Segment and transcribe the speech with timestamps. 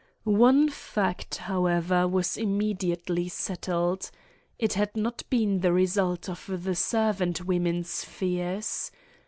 [0.23, 4.09] One fact, however, was immediately settled.
[4.57, 8.89] It had not been the result of the servant women's fears.